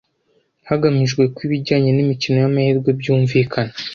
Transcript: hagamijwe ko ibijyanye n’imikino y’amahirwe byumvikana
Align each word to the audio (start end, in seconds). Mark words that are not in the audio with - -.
hagamijwe 0.69 1.21
ko 1.33 1.39
ibijyanye 1.47 1.89
n’imikino 1.93 2.37
y’amahirwe 2.43 2.89
byumvikana 2.99 3.73